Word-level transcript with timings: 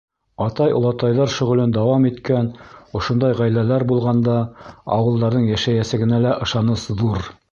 Атай-олатайҙар 0.43 1.29
шөғөлөн 1.33 1.75
дауам 1.75 2.07
иткән 2.11 2.49
ошондай 3.01 3.37
ғаиләләр 3.41 3.85
булғанда, 3.93 4.39
ауылдарҙың 4.97 5.47
йәшәйәсәгенә 5.53 6.23
лә 6.27 6.35
ышаныс 6.47 6.91
ҙур. 7.03 7.27